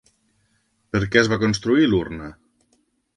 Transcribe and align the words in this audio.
Per 0.95 1.01
què 1.15 1.21
es 1.21 1.29
va 1.33 1.39
construir 1.43 1.91
l'urna? 1.91 2.31